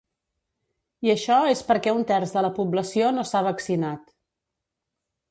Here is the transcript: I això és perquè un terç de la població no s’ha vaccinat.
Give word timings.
I 1.07 1.09
això 1.13 1.35
és 1.49 1.59
perquè 1.67 1.93
un 1.97 2.01
terç 2.11 2.33
de 2.37 2.43
la 2.45 2.51
població 2.59 3.11
no 3.17 3.25
s’ha 3.33 3.43
vaccinat. 3.49 4.09